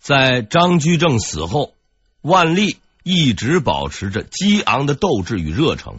[0.00, 1.74] 在张居正死后，
[2.22, 5.98] 万历一直保持着激昂的斗志与热诚，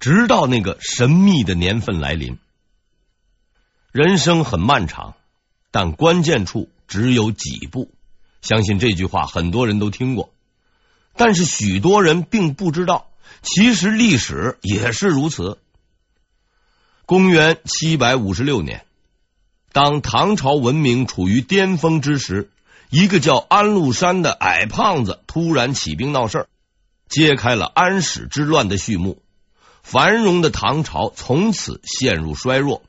[0.00, 2.36] 直到那个神秘的年份来临。
[3.92, 5.14] 人生很漫长，
[5.70, 7.92] 但关键处只有几步。
[8.40, 10.32] 相信这句话很多人都听过，
[11.14, 13.08] 但是许多人并不知道，
[13.40, 15.58] 其实历史也是如此。
[17.06, 18.84] 公元七百五十六年，
[19.72, 22.50] 当唐朝文明处于巅峰之时，
[22.92, 26.48] 一个叫安禄山的矮胖子突然起兵闹事儿，
[27.08, 29.22] 揭开了安史之乱的序幕。
[29.82, 32.82] 繁荣的唐朝从此陷入衰弱。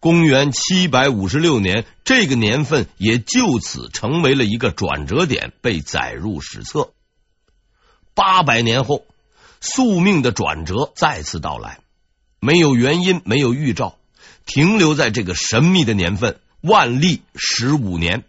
[0.00, 6.90] 公元七百五十六年，这个年份也就此成为了一个转折点，被载入史册。
[8.14, 9.04] 八百年后，
[9.60, 11.78] 宿命的转折再次到来。
[12.40, 13.96] 没有原因，没有预兆，
[14.44, 18.24] 停留在这个神秘的年份——万历十五年。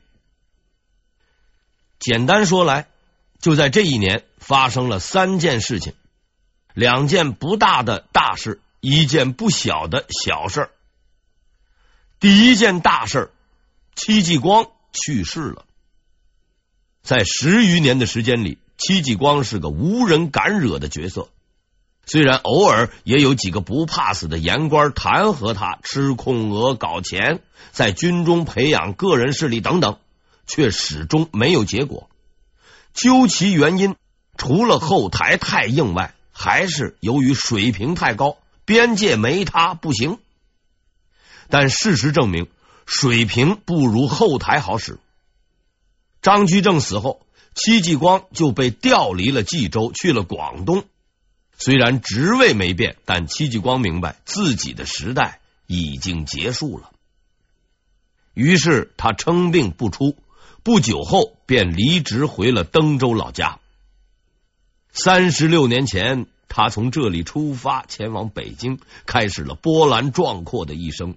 [2.03, 2.87] 简单说来，
[3.39, 5.93] 就在这一年发生了三件事情：
[6.73, 10.69] 两件不大的大事，一件不小的小事。
[12.19, 13.31] 第一件大事，
[13.95, 15.63] 戚继光去世了。
[17.03, 21.29] 在十余年的时间里，戚继光是个无人敢惹的角色。
[22.05, 27.39] 虽然偶尔也有几个不怕死的言官弹劾他吃空额、搞钱，
[27.71, 29.99] 在军中培养个人势力等等，
[30.47, 32.09] 却始终没有结果。
[32.93, 33.95] 究其原因，
[34.37, 40.19] 除了后台太硬外，还是由于水平太高，边界没他不行。
[41.49, 42.47] 但事实证明，
[42.85, 44.99] 水平不如后台好使。
[46.21, 50.85] 张居正死后，戚继光就被调离了冀州，去了广东。
[51.57, 56.91] 虽然职位没变，但戚继光明白自己的时代已经结束了。
[58.33, 60.17] 于是他称病不出，
[60.63, 63.59] 不久后便离职回了登州老家。
[64.93, 71.15] 三十六年前，他从这里出发，前往北京，开始了波澜壮阔的一生。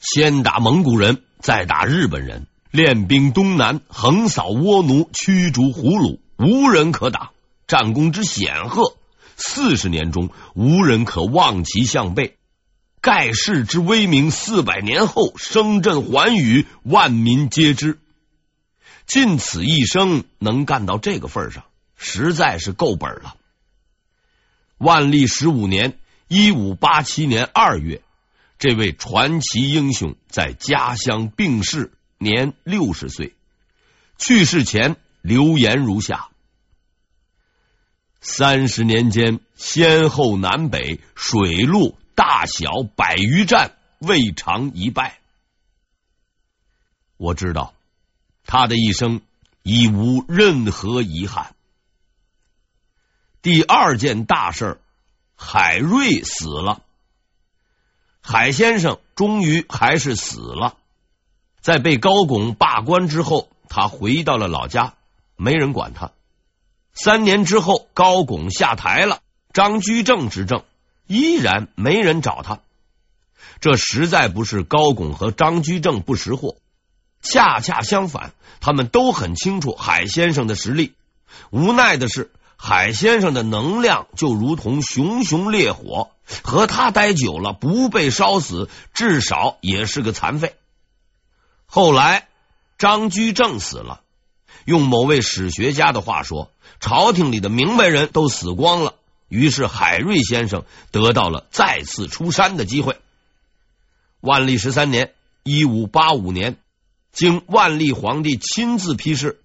[0.00, 7.30] 先打蒙古人，再打日本人，练兵东南，横扫倭奴，驱逐胡虏，无人可挡，
[7.68, 8.96] 战功之显赫。
[9.36, 12.36] 四十年中，无人可望其项背。
[13.00, 18.00] 盖世之威名，四百年后声震寰宇，万民皆知。
[19.06, 21.64] 尽此一生能干到这个份上，
[21.96, 23.36] 实在是够本了。
[24.78, 28.02] 万历十五年（一五八七年二月），
[28.58, 33.34] 这位传奇英雄在家乡病逝，年六十岁。
[34.16, 36.28] 去世前留言如下。
[38.20, 45.18] 三十年间，先后南北水陆大小百余战，未尝一败。
[47.16, 47.74] 我知道
[48.50, 49.20] 他的一生
[49.62, 51.54] 已无任何遗憾。
[53.42, 54.80] 第二件大事，
[55.36, 56.82] 海瑞死了。
[58.20, 60.76] 海先生终于还是死了。
[61.60, 64.94] 在被高拱罢官之后，他回到了老家，
[65.36, 66.10] 没人管他。
[66.92, 69.20] 三年之后，高拱下台了，
[69.52, 70.64] 张居正执政，
[71.06, 72.58] 依然没人找他。
[73.60, 76.56] 这实在不是高拱和张居正不识货，
[77.22, 80.94] 恰恰相反，他们都很清楚海先生的实力。
[81.50, 86.10] 无奈的是，海先生的能量就如同熊熊烈火，
[86.42, 90.54] 和他待久了，不被烧死，至少也是个残废。
[91.66, 92.28] 后来，
[92.78, 94.00] 张居正死了。
[94.64, 96.50] 用某位史学家的话说，
[96.80, 98.94] 朝廷里的明白人都死光了，
[99.28, 102.98] 于是海瑞先生得到了再次出山的机会。
[104.20, 105.12] 万历十三年
[105.44, 106.58] （一五八五年），
[107.12, 109.40] 经万历皇帝亲自批示，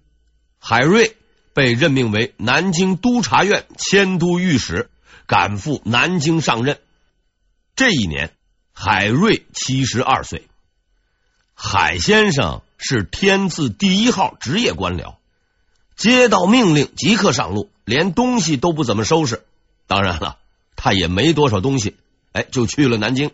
[0.58, 1.16] 海瑞
[1.52, 4.90] 被任命为南京督察院迁都御史，
[5.26, 6.78] 赶赴南京上任。
[7.74, 8.32] 这一年，
[8.72, 10.46] 海瑞七十二岁。
[11.54, 12.62] 海先生。
[12.78, 15.14] 是天字第一号职业官僚，
[15.96, 19.44] 接到命令即刻上路，连东西都不怎么收拾。
[19.86, 20.36] 当然了，
[20.76, 21.96] 他也没多少东西，
[22.32, 23.30] 哎，就去了南京。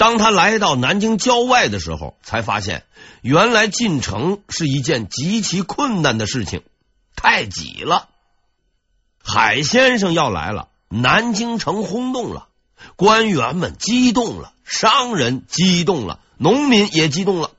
[0.00, 2.84] 当他来到南京郊外的时候，才发现
[3.20, 6.62] 原来进城是一件极其困难的事情，
[7.14, 8.08] 太挤了。
[9.22, 12.48] 海先生要来了，南京城轰动了，
[12.96, 17.50] 官员们激动了，商人激动了，农民也激动了。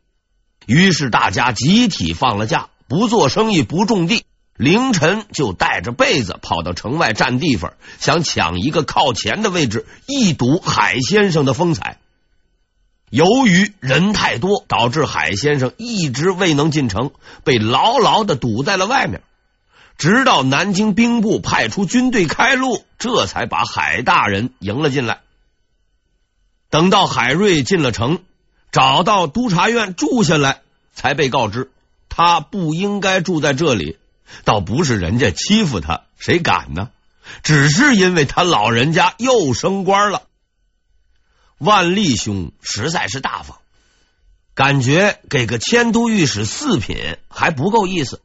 [0.65, 4.25] 于是大家集体放了假，不做生意，不种地，
[4.57, 11.99] 凌晨就带着被子跑到城外占地方，想抢一个靠前的位置，一睹海先生的风采。
[13.11, 17.11] 由于人太多，导致海先生一直未能进城，
[17.43, 19.21] 被牢牢的堵在了外面。
[19.97, 25.19] 直到南京兵部派出军队开路，这才把海大人迎了进来。
[26.69, 28.19] 等到海瑞进了城，
[28.71, 30.61] 找到督察院住下来，
[30.93, 31.69] 才被告知
[32.07, 33.97] 他不应该住在这里。
[34.45, 36.89] 倒不是人家欺负他，谁敢呢？
[37.43, 40.23] 只是因为他老人家又升官了。
[41.61, 43.59] 万历兄实在是大方，
[44.55, 48.19] 感觉给个迁都御史四品还不够意思，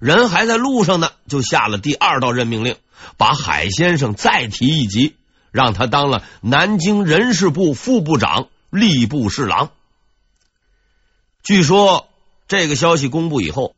[0.00, 2.76] 人还在路上呢，就下了第二道任命令，
[3.18, 5.16] 把海先生再提一级，
[5.50, 9.70] 让他当了南京人事部副部长、吏部侍郎。
[11.42, 12.08] 据说
[12.48, 13.76] 这个消息公布以后，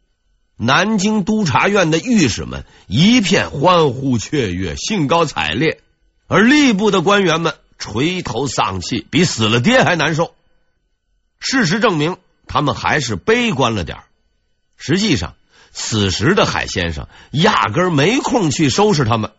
[0.56, 5.80] 南京督察院的御史们一片欢呼雀跃、兴高采烈，
[6.28, 7.56] 而吏部的官员们。
[7.84, 10.34] 垂头丧气，比死了爹还难受。
[11.38, 12.16] 事实证明，
[12.46, 13.98] 他们还是悲观了点。
[14.78, 15.34] 实际上，
[15.70, 19.32] 此时的海先生压根没空去收拾他们，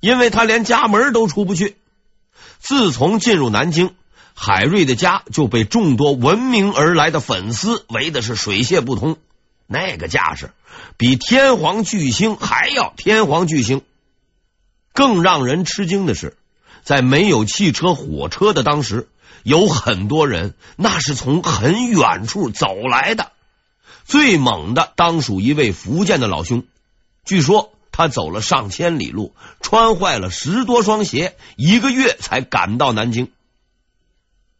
[0.00, 1.76] 因为他连家门都出不去。
[2.58, 3.94] 自从进入南京，
[4.34, 9.18] 海瑞的家就被众多闻名而来的粉丝围的是水泄不通，
[9.68, 10.50] 那个架势
[10.96, 13.82] 比天皇巨星还要天皇巨星。
[14.92, 16.36] 更让人吃惊的是。
[16.82, 19.08] 在没有汽车、火车的当时，
[19.44, 23.30] 有很多人那是从很远处走来的。
[24.04, 26.64] 最猛的当属一位福建的老兄，
[27.24, 33.30] 据说他走了上千里路，穿坏了十多双鞋，一个月才赶到南京。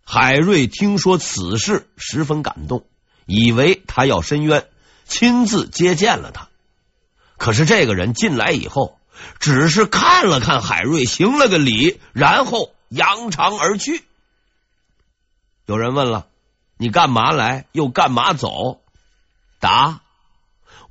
[0.05, 2.85] 海瑞听说此事，十分感动，
[3.27, 4.67] 以为他要申冤，
[5.07, 6.49] 亲自接见了他。
[7.37, 8.97] 可是这个人进来以后。
[9.39, 14.05] 只是看了看海瑞，行了个礼，然后扬长而去。
[15.67, 16.27] 有人问了
[16.79, 17.67] ：“你干嘛来？
[17.73, 18.81] 又干嘛走？”
[19.61, 20.01] 答：“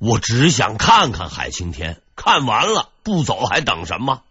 [0.00, 4.22] 我只想看看海青天，看完了不走还等什么？”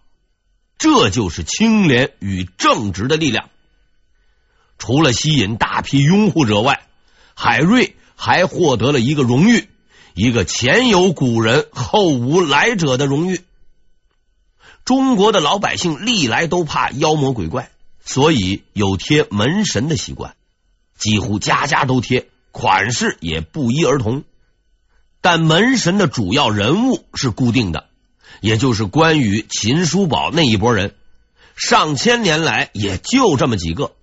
[0.80, 3.50] 这就是清廉与正直的力量。
[4.80, 6.88] 除了吸引大批拥护者外，
[7.36, 9.70] 海瑞还获得了一个荣誉，
[10.16, 13.42] 一个前有古人后无来者的荣誉。
[14.86, 17.72] 中国的老百姓历来都怕妖魔鬼怪，
[18.04, 20.36] 所以有贴门神的习惯，
[20.98, 24.24] 几乎家家都贴，款式也不一而同。
[25.22, 27.86] 但门神的主要人物是固定的，
[28.42, 30.96] 也就是关羽、秦叔宝那一波人，
[31.56, 33.94] 上千年来也就这么几个。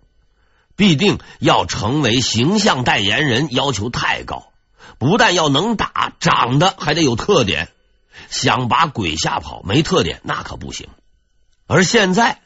[0.77, 4.53] 必定要成为形象代言人，要求太高，
[4.99, 7.69] 不但要能打，长得还得有特点。
[8.31, 10.89] 想把鬼吓跑，没特点那可不行。
[11.67, 12.41] 而现在，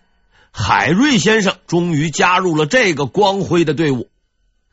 [0.51, 4.09] 海瑞先生终于加入了这个光辉的队伍，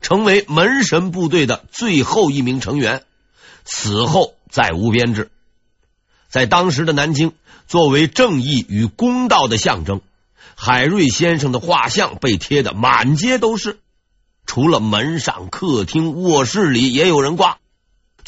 [0.01, 3.04] 成为门神部队的最后一名成员。
[3.63, 5.30] 此后再无编制。
[6.28, 7.34] 在当时的南京，
[7.68, 10.02] 作为正义与公道的象征，
[10.56, 13.80] 海瑞先生的画像被贴得满街都是，
[14.48, 17.59] 除了门上、客厅、卧室里也有人挂。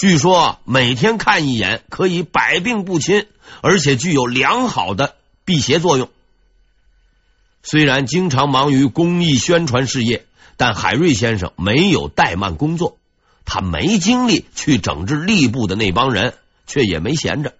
[0.01, 3.27] 据说每天看一眼可以百病不侵，
[3.61, 5.13] 而且具有良好的
[5.45, 6.09] 辟邪作用。
[7.61, 10.25] 虽然经常忙于公益宣传事业，
[10.57, 12.97] 但海瑞先生没有怠慢工作。
[13.45, 16.33] 他没精力去整治吏部的那帮人，
[16.65, 17.53] 却也没闲着。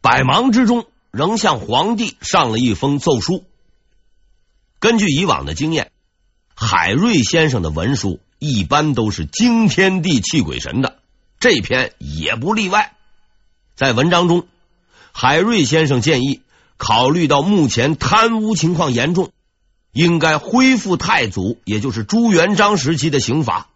[0.00, 3.44] 百忙之中，仍向皇帝上了一封奏书。
[4.78, 5.92] 根据以往的经验，
[6.54, 11.00] 海瑞先生的文书一般都是惊天地泣鬼神的。
[11.44, 12.94] 这篇也不例外。
[13.76, 14.46] 在文章中，
[15.12, 16.40] 海瑞先生建议，
[16.78, 19.30] 考虑到目前贪污情况严重，
[19.92, 23.68] 应该恢复太祖，也就是朱元璋时期的刑罚，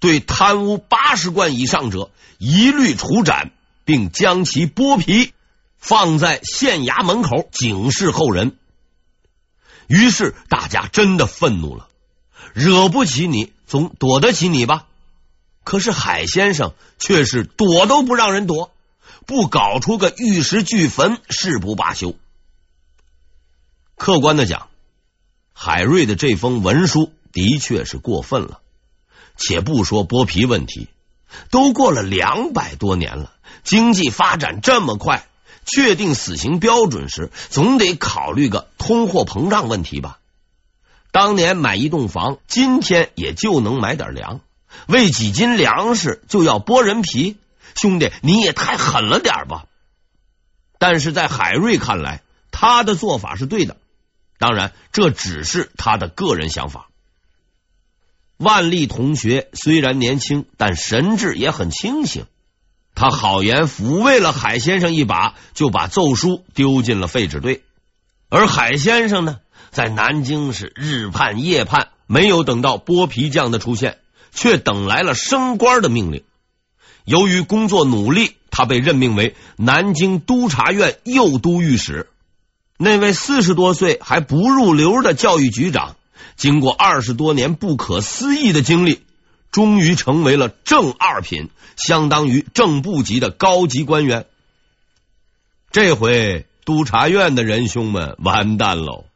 [0.00, 3.52] 对贪污八十贯以上者一律处斩，
[3.84, 5.32] 并将其剥皮
[5.78, 8.56] 放在县衙门口警示后人。
[9.86, 11.86] 于是大家真的愤怒了，
[12.54, 14.86] 惹不起你，总躲得起你吧。
[15.68, 18.72] 可是海先生却是躲都不让人躲，
[19.26, 22.14] 不搞出个玉石俱焚，誓不罢休。
[23.94, 24.68] 客观的讲，
[25.52, 28.60] 海瑞的这封文书的确是过分了。
[29.36, 30.88] 且不说剥皮问题，
[31.50, 35.28] 都过了两百多年了，经济发展这么快，
[35.66, 40.18] 确定死刑标准时，总得考虑个通货膨胀问题吧？
[41.12, 44.40] 当年买一栋房，今天也就能买点粮。
[44.86, 47.36] 为几斤粮食就要剥人皮，
[47.74, 49.66] 兄弟，你也太狠了点吧！
[50.78, 53.76] 但是在海瑞看来，他的做法是对的。
[54.38, 56.88] 当然，这只是他的个人想法。
[58.36, 62.26] 万历同学虽然年轻，但神智也很清醒。
[62.94, 67.64] 他好言抚慰了海先生一把，就把奏书丢进了废纸堆。
[68.28, 73.98] 而海先生呢，在南京是日盼夜盼，没有等到剥皮匠的出现，
[74.38, 76.22] 却等来了升官的命令。
[77.04, 82.08] 由于工作努力，他被任命为南京督察院右都御史。
[82.76, 85.96] 那位四十多岁还不入流的教育局长。
[86.36, 89.02] 经过二十多年不可思议的经历，
[89.50, 94.26] 终于成为了正二品，相当于正部级的高级官员。
[95.72, 99.06] 这回督察院的仁兄们完蛋喽！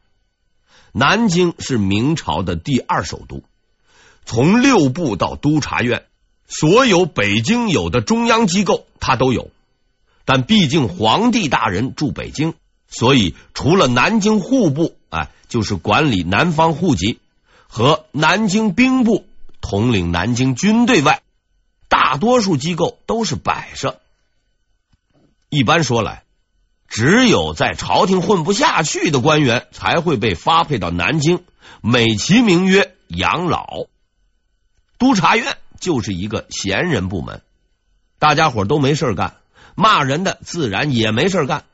[0.91, 3.41] 南京是明朝的第二首都，
[4.25, 6.05] 从六部到督察院，
[6.47, 9.49] 所有北京有的中央机构他都有。
[10.25, 12.53] 但毕竟皇帝大人住北京，
[12.87, 15.29] 所以除了南京户部，哎。
[15.49, 17.19] 就是管理南方户籍
[17.67, 19.27] 和南京兵部
[19.61, 21.21] 统领南京军队外，
[21.87, 23.99] 大多数机构都是摆设。
[25.49, 26.23] 一般说来，
[26.87, 31.43] 只有在朝廷混不下去的官员才会被发配到南京，
[31.81, 33.85] 美其名曰养老。
[35.03, 37.41] 督察院就是一个闲人部门，
[38.19, 39.35] 大家伙都没事干，
[39.75, 41.65] 骂人的自然也没事干。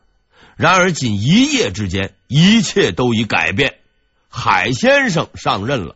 [0.56, 3.76] 然而，仅一夜之间，一切都已改变。
[4.30, 5.96] 海先生上任了，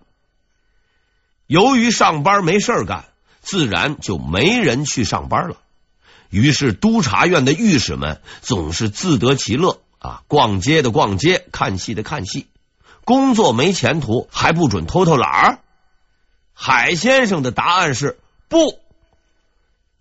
[1.47, 3.05] 由于上班没事干，
[3.41, 5.57] 自然就没人去上班了。
[6.29, 12.45] 于是，督察院的御史们总是自得其乐啊，逛街的逛街，看戏的看戏。
[13.05, 15.59] 工作没前途，还不准偷偷懒儿。
[16.53, 18.79] 海先生的答案是不，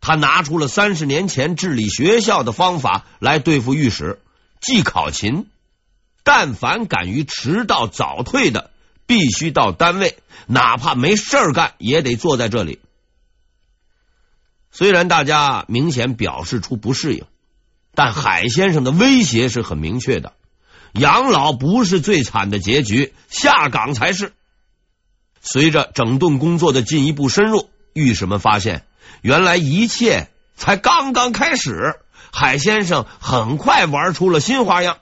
[0.01, 4.21] 他拿出了三十年前治理学校的方法来对付御史。
[4.61, 5.49] 记考勤，
[6.23, 8.71] 但凡敢于迟到早退的，
[9.07, 12.79] 必须到单位，哪怕没事干，也得坐在这里。
[14.71, 17.25] 虽然大家明显表示出不适应，
[17.95, 20.33] 但海先生的威胁是很明确的：
[20.93, 24.33] 养老不是最惨的结局，下岗才是。
[25.43, 28.87] 随着整顿工作的进一步深入，御史们发现，
[29.21, 31.99] 原来一切才刚刚开始。
[32.35, 35.01] 海先生很快玩出了新花样。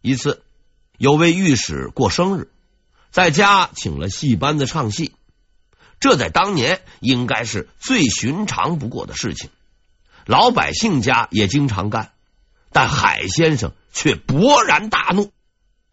[0.00, 0.42] 一次，
[0.96, 2.48] 有位御史过生日，
[3.10, 5.12] 在家请了戏班子唱戏，
[6.00, 9.50] 这在当年应该是最寻常不过的事情，
[10.24, 12.12] 老百姓家也经常干。
[12.72, 15.30] 但海先生却勃然大怒，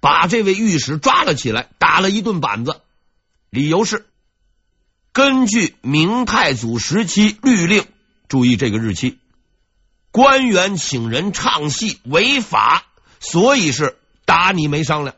[0.03, 2.81] 把这位御史抓了起来，打了一顿板子。
[3.49, 4.05] 理由是
[5.13, 7.85] 根据明太祖时期律令，
[8.27, 9.17] 注意这个日期。
[10.11, 12.83] 官员请人唱戏违法，
[13.21, 13.95] 所以是
[14.25, 15.15] 打你没商量。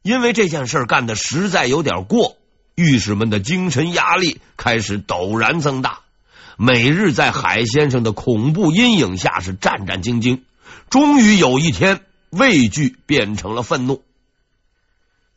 [0.00, 2.38] 因为这件事干的实在有点过，
[2.74, 6.00] 御史们的精神压力开始陡然增大，
[6.56, 10.40] 每日在海先生的恐怖阴影下是战战兢兢。
[10.88, 12.00] 终于有一天，
[12.36, 14.02] 畏惧变成了愤怒。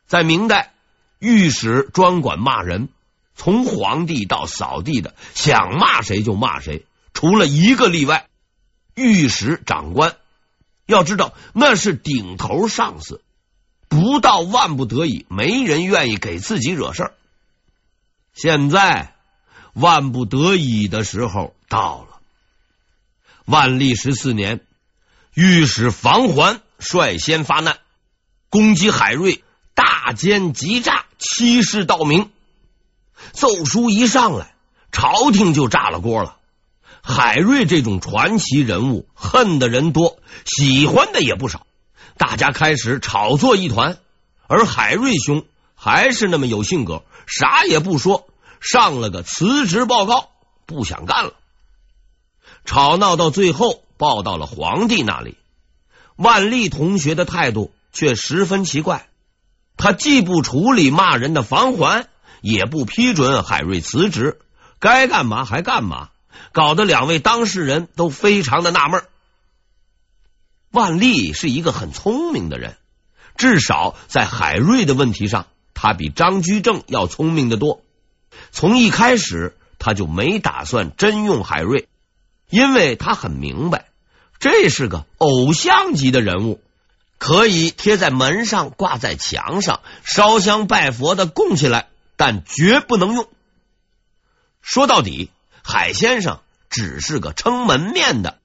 [0.08, 0.74] 在明代，
[1.20, 2.90] 御史专管骂人，
[3.36, 6.86] 从皇帝到扫地的，想骂谁就骂谁。
[7.14, 8.28] 除了一个例外，
[8.96, 10.16] 御史长官，
[10.86, 13.22] 要知道那是顶头上司，
[13.88, 17.14] 不到万不得已，没人愿意给自己惹事儿。
[18.34, 19.16] 现在
[19.74, 22.20] 万不得已的时候到了。
[23.46, 24.62] 万历十四年，
[25.34, 27.80] 御史房桓率先发难，
[28.50, 29.44] 攻击海瑞，
[29.74, 32.30] 大奸急诈，欺世盗名。
[33.34, 34.54] 奏书一上来，
[34.92, 36.38] 朝廷就炸了锅了。
[37.02, 41.66] 海瑞这种传奇人物，恨的人多，喜欢的也不少，
[42.18, 43.98] 大家开始炒作一团。
[44.48, 48.28] 而海瑞兄还是那么有性格，啥也不说，
[48.60, 50.30] 上了个辞职报告，
[50.66, 51.34] 不想干了。
[52.66, 55.38] 吵闹到最后，报到了皇帝那里。
[56.18, 59.08] 万历同学的态度却十分奇怪，
[59.78, 62.10] 他既不处理骂人的房桓，
[62.42, 64.40] 也不批准海瑞辞职，
[64.80, 66.10] 该干嘛还干嘛。
[66.52, 69.04] 搞得两位当事人都非常的纳闷。
[70.72, 72.78] 万历是一个很聪明的人，
[73.36, 77.82] 至少在海瑞的问题上，他比张居正要聪明的多。
[78.52, 81.88] 从一开始，他就没打算真用海瑞，
[82.50, 83.86] 因为他很明白，
[84.40, 86.62] 这是个偶像级的人物，
[87.18, 93.28] 可以贴在门上、挂在墙上、烧香拜佛的供起来，但绝不能用。
[94.62, 95.30] 说到底。
[95.70, 96.40] 海先生
[96.70, 98.40] 只是个撑门面的，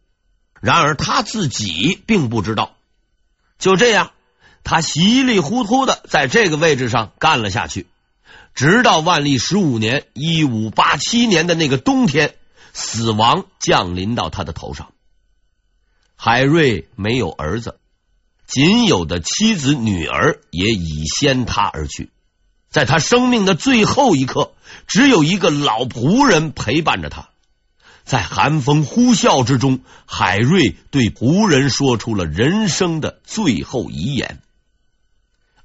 [0.60, 2.74] 然而他自己并不知道。
[3.60, 4.10] 就这样，
[4.64, 7.86] 他稀里糊涂的在这个位置上干了下去，
[8.56, 12.34] 直到万历十五年（一五八七年）的那个冬天，
[12.72, 14.90] 死亡降临到他的头上。
[16.24, 17.80] 海瑞没有儿子，
[18.46, 22.12] 仅有的妻子、女儿也已先他而去。
[22.70, 24.52] 在他生命的最后一刻，
[24.86, 27.30] 只有一个老仆人陪伴着他。
[28.04, 34.40] 在寒风呼啸之中，海瑞对仆人说出了人生的最后遗言。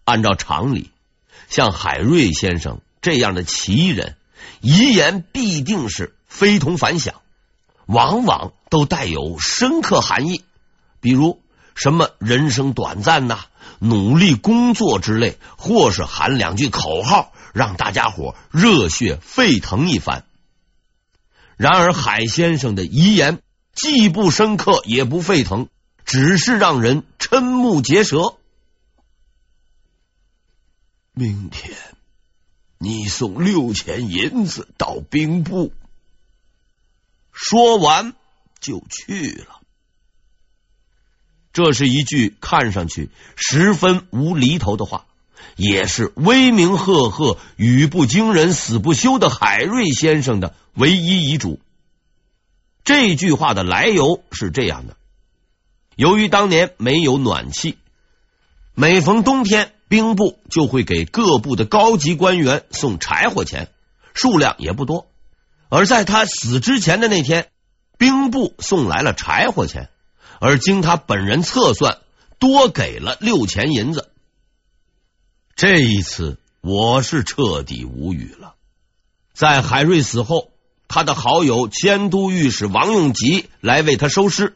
[0.05, 0.89] 按照常理，
[1.49, 4.15] 像海瑞先生这样的奇人，
[4.61, 7.21] 遗言必定是非同凡响，
[7.85, 10.43] 往往都带有深刻含义，
[10.99, 11.41] 比如
[11.75, 13.45] 什么人生短暂呐。
[13.79, 20.25] 努力工作之类，或是喊两句口号，让大家伙热血沸腾一番。
[21.57, 23.39] 然而，海先生的遗言
[23.75, 25.69] 既不深刻，也不沸腾，
[26.05, 28.37] 只是让人瞠目结舌。
[31.13, 31.77] 明天，
[32.79, 35.71] 你送六钱银子到兵部。
[37.31, 38.15] 说完
[38.59, 39.61] 就去了。
[41.57, 45.07] 这是一句看上去十分无厘头的话，
[45.55, 51.59] 也是威名赫赫、语不惊人死不休的海瑞先生的唯一遗嘱。
[52.83, 54.97] 这句话的来由是这样的：
[55.95, 57.79] 由于当年没有暖气，
[58.75, 63.69] 每逢冬天，兵部就会给各部的高级官员送柴火钱，
[64.13, 65.07] 数量也不多。
[65.69, 67.47] 而在他死之前的那天，
[67.97, 69.89] 兵部送来了柴火钱。
[70.39, 71.99] 而经他本人测算，
[72.39, 74.09] 多给了六钱银子。
[75.55, 78.53] 这一次，我是彻底无语了。
[79.33, 80.51] 在海瑞死后，
[80.87, 84.55] 他的好友迁都御史王用吉来为他收尸。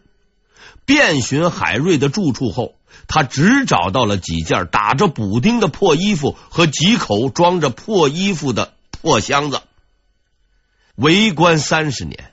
[0.85, 2.75] 遍寻海瑞的住处后，
[3.07, 9.61] 他只找到了几件打着补丁的破衣服和几口装着破衣服的破箱子。
[10.95, 12.30] 为官三十年。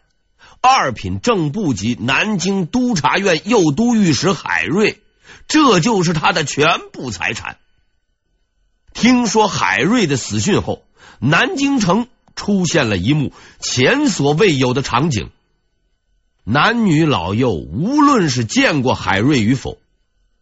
[0.61, 5.01] 二品正部级南京督察院右都御史海瑞，
[5.47, 7.59] 这就是他的全部财产。
[8.93, 10.85] 听说海瑞的死讯后，
[11.21, 15.31] 南京城出现了一幕前所未有的场景：
[16.43, 19.79] 男女老幼，无论是见过海瑞与否，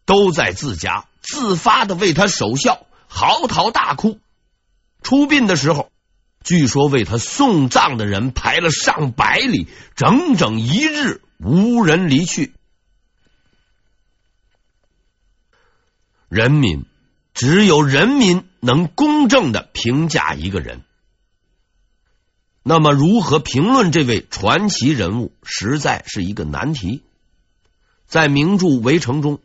[0.06, 4.18] 都在自家自发的为他守孝，嚎啕大哭。
[5.02, 5.90] 出殡的时候。
[6.46, 12.52] 据说为他送葬的人排了上百里，整整一日无人离去。
[16.28, 16.84] 人民，
[17.34, 20.82] 只有人民能公正的评价一个人。
[22.62, 27.02] 那么，如何评论这位传奇人物，实在是一个难题。
[28.06, 29.40] 在名著《围城》中，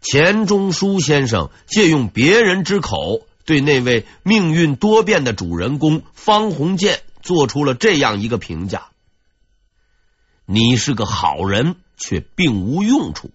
[0.00, 3.26] 钱钟书先生借用别人之口。
[3.48, 8.88] 对那位命运多变的主人公方鸿渐做出了这样一个评价
[10.44, 13.30] ：“你是个好人，却并无用处。”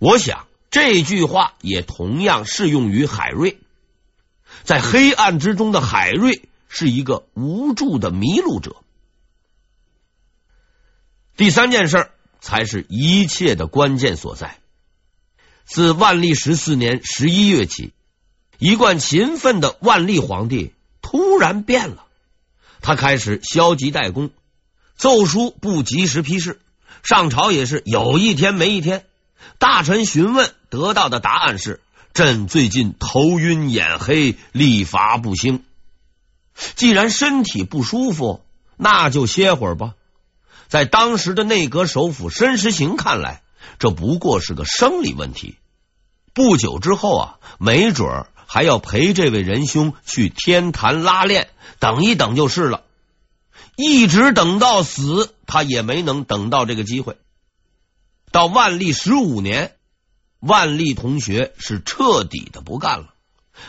[0.00, 3.58] 我想这句话也同样适用于海瑞。
[4.62, 8.76] 在黑暗之中的海瑞是一个无助的迷路者。
[11.36, 12.10] 第三件事
[12.40, 14.58] 才是一切的关键所在。
[15.66, 17.92] 自万历十四年十一月起。
[18.58, 22.04] 一贯勤奋的万历皇帝突然变了，
[22.80, 24.30] 他开始消极怠工，
[24.96, 26.60] 奏书不及时批示，
[27.04, 29.04] 上朝也是有一天没一天。
[29.58, 31.80] 大臣询问得到的答案是：
[32.12, 35.62] 朕最近头晕眼黑，力乏不兴。
[36.74, 38.44] 既然身体不舒服，
[38.76, 39.94] 那就歇会儿吧。
[40.66, 43.42] 在当时的内阁首辅申时行看来，
[43.78, 45.56] 这不过是个生理问题。
[46.34, 48.26] 不久之后啊，没准儿。
[48.48, 52.82] 还要陪这位仁兄去天坛拉练，等一等就是了。
[53.76, 57.18] 一直等到死，他也没能等到这个机会。
[58.32, 59.76] 到万历十五年，
[60.40, 63.14] 万历同学是彻底的不干了，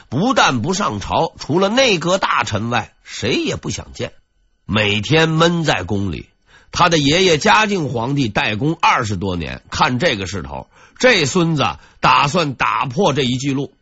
[0.07, 4.13] 不但不上朝，除了内阁大臣外，谁也不想见。
[4.65, 6.29] 每天闷在宫里，
[6.71, 11.65] 他的爷爷嘉靖皇帝代工二十多年，看这个势头，这孙子
[11.99, 13.73] 打算打破这一记录。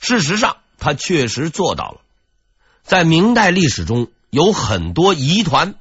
[0.00, 2.00] 事实上，他确实做到了。
[2.82, 5.74] 在明代历史中，有很多疑团，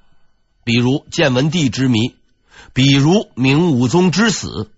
[0.64, 2.16] 比如建文帝之谜，
[2.74, 4.72] 比如明武宗之死。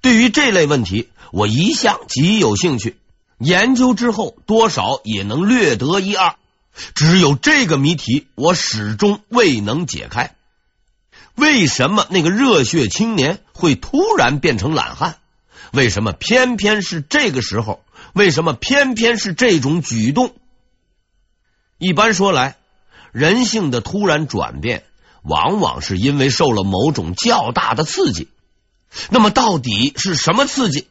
[0.00, 2.96] 对于这类问题，我一向极有兴趣，
[3.38, 6.34] 研究之后多少也能略得一二。
[6.94, 10.34] 只有这个谜题，我始终未能解开：
[11.36, 15.18] 为什么那个热血青年会突然变成懒汉？
[15.72, 17.84] 为什么偏偏是这个时候？
[18.12, 20.34] 为什么偏偏是这种举动？
[21.78, 22.56] 一般说来，
[23.10, 24.84] 人性的突然转变，
[25.22, 28.28] 往往是因为受了某种较大的刺激。
[29.10, 30.86] 那么，到底是什么刺激？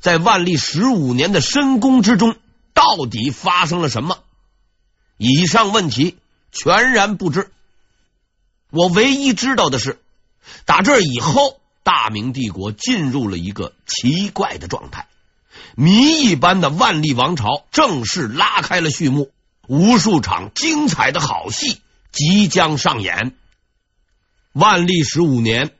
[0.00, 2.36] 在万历十五年的深宫之中，
[2.72, 4.18] 到底发生了什么？
[5.16, 6.16] 以上问题
[6.52, 7.50] 全然不知。
[8.70, 10.00] 我唯一知道的是，
[10.64, 15.08] 打这以后，大明帝国进入了一个奇怪的状态，
[15.80, 19.30] 谜一般的万历王朝正式拉开了序幕，
[19.68, 23.36] 无数场精彩的好戏即将上演。
[24.52, 25.70] 万历十五年，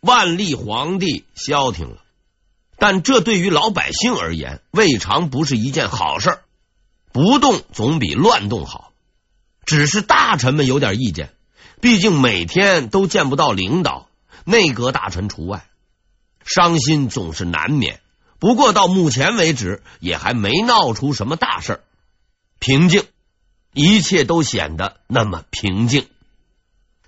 [0.00, 1.98] 万历皇帝消停了。
[2.78, 6.38] 但这对于老百姓而言，未尝不是一件好事。
[7.12, 8.92] 不动总比乱动好。
[9.66, 11.34] 只是大臣们有点意见，
[11.82, 14.08] 毕竟每天都见不到领导，
[14.44, 15.66] 内阁大臣除外，
[16.46, 18.00] 伤心总是难免。
[18.44, 21.80] 不过到目前为止，也还没闹出什么大事。
[22.58, 23.06] 平静，
[23.72, 26.06] 一切都显得那么平静。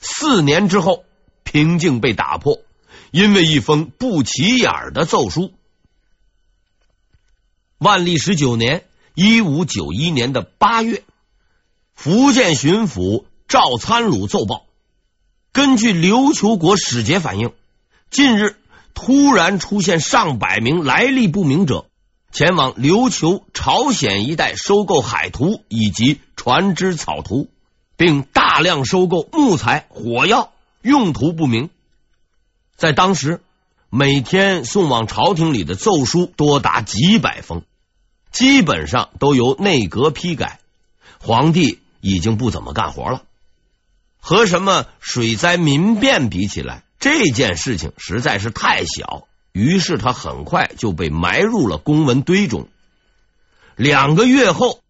[0.00, 1.04] 四年之后，
[1.44, 2.62] 平静被打破，
[3.10, 5.52] 因为一封不起眼的奏书。
[7.76, 11.04] 万历十九年（一五九一年）的八月，
[11.92, 14.64] 福建巡抚赵参鲁奏报：
[15.52, 17.52] 根据琉球国使节反映，
[18.08, 18.56] 近日
[18.96, 21.86] 突然出现上百名来历不明者，
[22.32, 27.48] 前往琉球、朝鲜一带收购海图以及船只草图，
[27.96, 30.50] 并大量收购木材、火药，
[30.82, 31.70] 用途不明。
[32.74, 33.40] 在当时。
[33.88, 37.62] 每天送往朝廷里的奏书多达几百封，
[38.32, 40.58] 基本上都由内阁批改。
[41.20, 43.22] 皇帝已经不怎么干活了，
[44.18, 49.28] 和什么水灾民变比起来，这件事情实在是太小。
[49.52, 52.66] 于是他很快就被埋入了公文堆中。
[53.76, 54.80] 两个月后，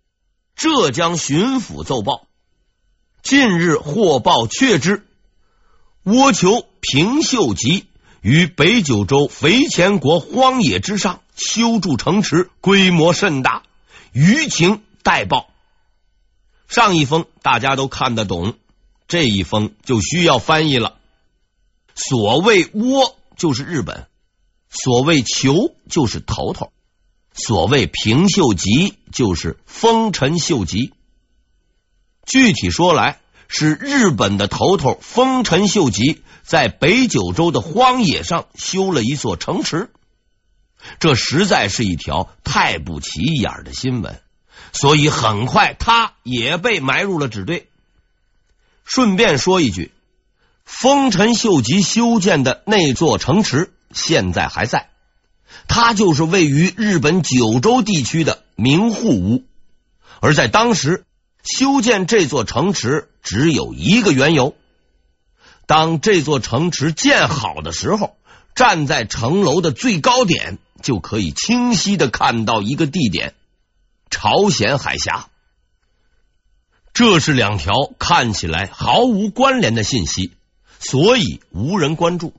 [0.55, 2.27] 浙江巡抚奏报：
[3.23, 5.05] 近日获报确知，
[6.07, 7.85] 倭酋平秀吉。
[8.23, 13.63] 于北九州肥前国荒野之上修筑城池，规模甚大，
[14.13, 15.51] 余情待报。
[16.67, 18.55] 上一封大家都看得懂，
[19.07, 20.97] 这一封就需要翻译了。
[21.97, 24.07] 所谓倭就是日本，
[24.71, 26.71] 所谓酋就是头头，
[27.33, 30.93] 所谓平秀吉就是丰臣秀吉。
[32.25, 36.23] 具体说来，是日本的头头丰臣秀吉。
[36.45, 39.91] 在北九州的荒野上修了一座城池，
[41.01, 44.21] 这实在是一条太不起眼的新闻，
[44.73, 47.69] 所以很快他也被埋入了纸堆。
[48.85, 49.91] 顺便说一句，
[50.67, 54.91] 丰臣秀吉修建的那座城池现在还在，
[55.69, 59.45] 它就是位于日本九州地区的名护屋。
[60.21, 61.05] 而在当时
[61.45, 64.57] 修建这座城池只有一个缘由。
[65.67, 68.17] 当这座城池建好的时候，
[68.55, 73.35] 站在城楼的最高点，就可以清晰的看到一个地点——
[74.11, 75.29] 朝鲜海峡。
[76.93, 80.33] 这是两条看起来毫无关联的信息，
[80.79, 82.33] 所以无人关注。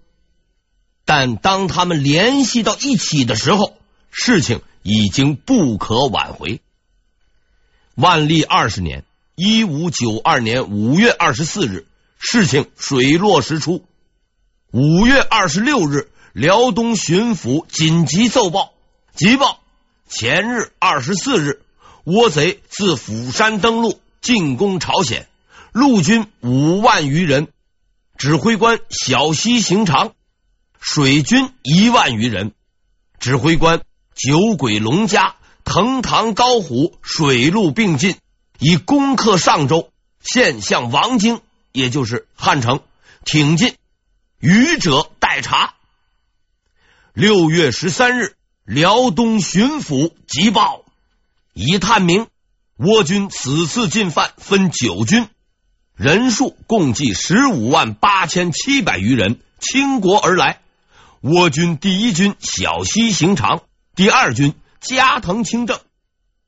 [1.06, 3.78] 但当他们联系到一起的时候，
[4.12, 6.62] 事情已经不可挽回。
[7.95, 11.86] 万历二十年（一五九二年）五月二十四日。
[12.19, 13.86] 事情水落石出。
[14.71, 18.73] 五月二十六日，辽东巡抚紧急奏报：
[19.13, 19.60] 急报！
[20.10, 21.62] 前日二十四日，
[22.06, 25.28] 倭贼自釜山登陆，进攻朝鲜，
[25.71, 27.50] 陆军五万余人，
[28.17, 30.13] 指挥官小西行长；
[30.80, 32.53] 水军一万余人，
[33.19, 33.82] 指挥官
[34.15, 38.17] 酒鬼龙家、藤堂高虎，水陆并进，
[38.60, 41.41] 以攻克上州，现向王京。
[41.73, 42.82] 也就是汉城
[43.23, 43.75] 挺进，
[44.39, 45.75] 愚者待查。
[47.13, 50.86] 六月十三日，辽东巡抚急报，
[51.53, 52.25] 已探明，
[52.80, 55.30] 倭军此次进犯分九军，
[55.98, 60.60] 人数共计十五万八千七百余人，倾国而来。
[61.24, 63.64] 倭军第一军小西行长，
[63.96, 65.80] 第二军加藤清正，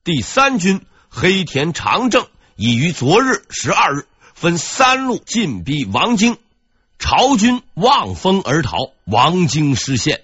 [0.04, 4.06] 第三军黑田长政，已于昨日十二日。
[4.36, 6.38] 分三路进逼王京，
[7.00, 10.22] 朝军望风而逃，王京失陷。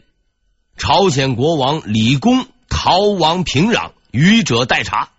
[0.78, 5.10] 朝鲜国王李恭逃亡平壤，余者待查。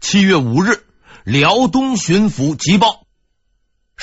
[0.00, 0.84] 七月五日，
[1.24, 3.01] 辽东巡抚急报，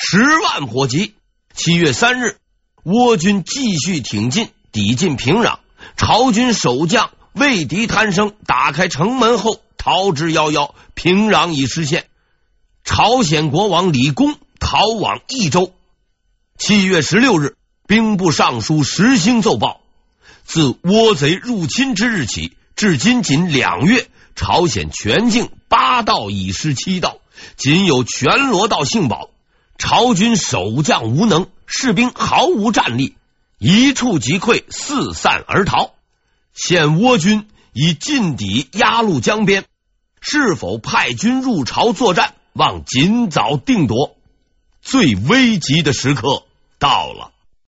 [0.02, 1.14] 十万火急。
[1.54, 2.38] 七月三日，
[2.84, 5.58] 倭军继续挺进，抵近平壤。
[5.98, 12.06] 朝军守将畏敌贪生，打开城门后逃之夭夭，平壤已失陷。
[12.82, 15.74] 朝鲜国王李恭逃往益州。
[16.56, 19.82] 七月十六日，兵部尚书石兴奏报：
[20.44, 27.18] 自倭贼入侵之日起，至今仅两月，朝鲜全境八道已失七道，
[27.58, 29.28] 仅有全罗道幸保。
[29.80, 33.16] 朝军守将无能，士兵毫无战力，
[33.58, 35.94] 一触即溃，四散而逃。
[36.52, 39.64] 现倭军已进抵鸭绿江边，
[40.20, 42.34] 是否派军入朝作战？
[42.52, 44.16] 望尽早定夺。
[44.82, 46.44] 最危急的时刻
[46.78, 47.32] 到了。